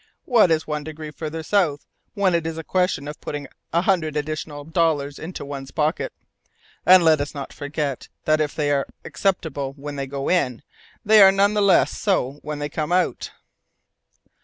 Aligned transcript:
What 0.25 0.49
is 0.49 0.65
one 0.65 0.83
degree 0.83 1.11
farther 1.11 1.43
south, 1.43 1.85
when 2.15 2.33
it 2.33 2.47
is 2.47 2.57
a 2.57 2.63
question 2.63 3.07
of 3.07 3.21
putting 3.21 3.47
a 3.71 3.81
hundred 3.83 4.17
additional 4.17 4.63
dollars 4.63 5.19
into 5.19 5.45
one's 5.45 5.69
pocket? 5.69 6.11
And 6.87 7.03
let 7.05 7.21
us 7.21 7.35
not 7.35 7.53
forget 7.53 8.07
that 8.25 8.41
if 8.41 8.55
they 8.55 8.71
are 8.71 8.87
acceptable 9.05 9.73
when 9.73 9.97
they 9.97 10.07
go 10.07 10.27
in, 10.27 10.63
they 11.05 11.21
are 11.21 11.31
none 11.31 11.53
the 11.53 11.61
less 11.61 11.95
so 11.95 12.39
when 12.41 12.57
they 12.57 12.67
come 12.67 12.91
out!" 12.91 13.29